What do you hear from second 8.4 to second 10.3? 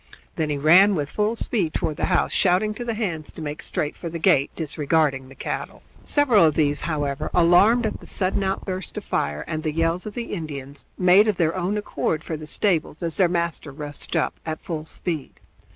outburst of fire and the yells of